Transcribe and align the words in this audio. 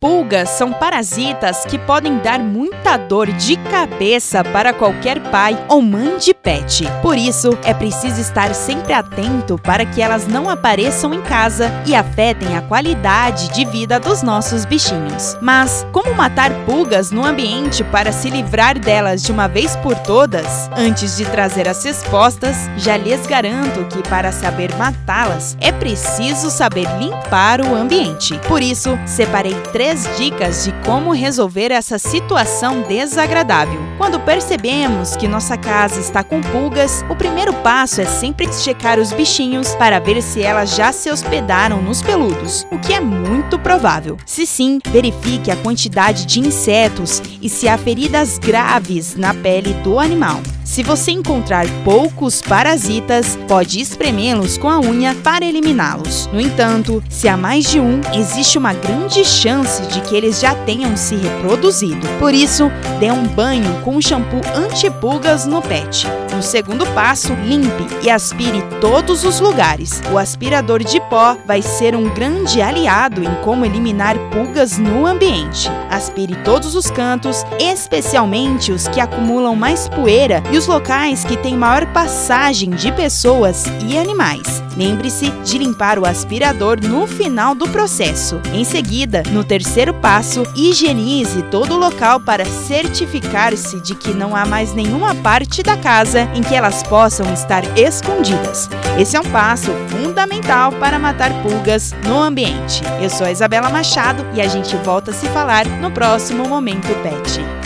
Pulgas 0.00 0.50
são 0.50 0.72
parasitas 0.72 1.64
que 1.64 1.76
podem 1.76 2.18
dar 2.18 2.38
muita 2.38 2.96
dor 2.96 3.32
de 3.32 3.56
cabeça 3.56 4.44
para 4.44 4.72
qualquer 4.72 5.18
pai 5.32 5.58
ou 5.68 5.82
mãe 5.82 6.16
de 6.18 6.32
pet. 6.32 6.84
Por 7.02 7.18
isso, 7.18 7.58
é 7.64 7.74
preciso 7.74 8.20
estar 8.20 8.54
sempre 8.54 8.92
atento 8.92 9.58
para 9.58 9.84
que 9.84 10.00
elas 10.00 10.24
não 10.28 10.48
apareçam 10.48 11.12
em 11.12 11.20
casa 11.22 11.68
e 11.84 11.96
afetem 11.96 12.56
a 12.56 12.62
qualidade 12.62 13.48
de 13.48 13.64
vida 13.64 13.98
dos 13.98 14.22
nossos 14.22 14.64
bichinhos. 14.64 15.36
Mas 15.42 15.84
como 15.90 16.14
matar 16.14 16.52
pulgas 16.64 17.10
no 17.10 17.26
ambiente 17.26 17.82
para 17.82 18.12
se 18.12 18.30
livrar 18.30 18.78
delas 18.78 19.20
de 19.20 19.32
uma 19.32 19.48
vez 19.48 19.74
por 19.74 19.96
todas? 19.96 20.70
Antes 20.76 21.16
de 21.16 21.24
trazer 21.24 21.66
as 21.66 21.82
respostas, 21.82 22.70
já 22.76 22.96
lhes 22.96 23.26
garanto 23.26 23.84
que 23.86 24.08
para 24.08 24.30
saber 24.30 24.72
matá-las 24.76 25.56
é 25.60 25.72
preciso 25.72 26.50
saber 26.50 26.86
limpar 27.00 27.60
o 27.60 27.74
ambiente. 27.74 28.38
Por 28.46 28.62
isso, 28.62 28.96
separei 29.04 29.54
três 29.72 29.87
três 29.88 30.18
dicas 30.18 30.64
de 30.64 30.72
como 30.84 31.12
resolver 31.12 31.72
essa 31.72 31.98
situação 31.98 32.82
desagradável. 32.82 33.80
Quando 33.96 34.20
percebemos 34.20 35.16
que 35.16 35.26
nossa 35.26 35.56
casa 35.56 35.98
está 35.98 36.22
com 36.22 36.42
pulgas, 36.42 37.02
o 37.08 37.16
primeiro 37.16 37.54
passo 37.54 38.02
é 38.02 38.04
sempre 38.04 38.52
checar 38.52 38.98
os 38.98 39.12
bichinhos 39.12 39.74
para 39.76 39.98
ver 39.98 40.20
se 40.20 40.42
elas 40.42 40.74
já 40.74 40.92
se 40.92 41.10
hospedaram 41.10 41.80
nos 41.80 42.02
peludos, 42.02 42.66
o 42.70 42.78
que 42.78 42.92
é 42.92 43.00
muito 43.00 43.58
provável. 43.58 44.18
Se 44.26 44.46
sim, 44.46 44.78
verifique 44.90 45.50
a 45.50 45.56
quantidade 45.56 46.26
de 46.26 46.40
insetos 46.40 47.22
e 47.40 47.48
se 47.48 47.66
há 47.66 47.78
feridas 47.78 48.38
graves 48.38 49.16
na 49.16 49.32
pele 49.32 49.72
do 49.82 49.98
animal. 49.98 50.42
Se 50.68 50.82
você 50.82 51.12
encontrar 51.12 51.66
poucos 51.82 52.42
parasitas, 52.42 53.38
pode 53.48 53.80
espremê-los 53.80 54.58
com 54.58 54.68
a 54.68 54.78
unha 54.78 55.14
para 55.14 55.46
eliminá-los. 55.46 56.28
No 56.30 56.38
entanto, 56.38 57.02
se 57.08 57.26
há 57.26 57.38
mais 57.38 57.70
de 57.70 57.80
um, 57.80 58.02
existe 58.12 58.58
uma 58.58 58.74
grande 58.74 59.24
chance 59.24 59.80
de 59.86 60.02
que 60.02 60.14
eles 60.14 60.38
já 60.38 60.54
tenham 60.54 60.94
se 60.94 61.16
reproduzido. 61.16 62.06
Por 62.18 62.34
isso, 62.34 62.70
dê 63.00 63.10
um 63.10 63.26
banho 63.28 63.80
com 63.82 63.98
shampoo 63.98 64.42
antipulgas 64.54 65.46
no 65.46 65.62
pet. 65.62 66.06
No 66.36 66.42
segundo 66.42 66.86
passo, 66.88 67.32
limpe 67.46 67.86
e 68.02 68.10
aspire 68.10 68.62
todos 68.80 69.24
os 69.24 69.40
lugares. 69.40 70.00
O 70.12 70.18
aspirador 70.18 70.82
de 70.82 71.00
pó 71.02 71.36
vai 71.46 71.62
ser 71.62 71.94
um 71.94 72.08
grande 72.08 72.60
aliado 72.62 73.22
em 73.22 73.34
como 73.42 73.64
eliminar 73.64 74.16
pulgas 74.30 74.78
no 74.78 75.06
ambiente. 75.06 75.70
Aspire 75.90 76.36
todos 76.44 76.74
os 76.74 76.90
cantos, 76.90 77.44
especialmente 77.58 78.72
os 78.72 78.88
que 78.88 79.00
acumulam 79.00 79.54
mais 79.56 79.88
poeira 79.88 80.42
e 80.50 80.58
os 80.58 80.66
locais 80.66 81.24
que 81.24 81.36
têm 81.36 81.56
maior 81.56 81.86
passagem 81.92 82.70
de 82.70 82.92
pessoas 82.92 83.64
e 83.86 83.96
animais. 83.96 84.62
Lembre-se 84.76 85.30
de 85.44 85.58
limpar 85.58 85.98
o 85.98 86.06
aspirador 86.06 86.78
no 86.80 87.06
final 87.06 87.52
do 87.52 87.68
processo. 87.68 88.40
Em 88.54 88.62
seguida, 88.62 89.24
no 89.32 89.42
terceiro 89.42 89.92
passo, 89.94 90.44
higienize 90.54 91.42
todo 91.50 91.74
o 91.74 91.78
local 91.78 92.20
para 92.20 92.44
certificar-se 92.44 93.80
de 93.82 93.96
que 93.96 94.14
não 94.14 94.36
há 94.36 94.46
mais 94.46 94.72
nenhuma 94.72 95.16
parte 95.16 95.64
da 95.64 95.76
casa 95.76 96.28
em 96.32 96.42
que 96.42 96.54
elas 96.54 96.84
possam 96.84 97.32
estar 97.32 97.64
escondidas. 97.76 98.67
Esse 98.98 99.16
é 99.16 99.20
um 99.20 99.30
passo 99.30 99.70
fundamental 99.88 100.72
para 100.72 100.98
matar 100.98 101.30
pulgas 101.42 101.94
no 102.04 102.20
ambiente. 102.20 102.82
Eu 103.00 103.08
sou 103.08 103.26
a 103.26 103.30
Isabela 103.30 103.70
Machado 103.70 104.26
e 104.34 104.40
a 104.40 104.48
gente 104.48 104.76
volta 104.76 105.10
a 105.10 105.14
se 105.14 105.26
falar 105.28 105.66
no 105.66 105.90
próximo 105.90 106.48
Momento 106.48 106.88
Pet. 107.02 107.57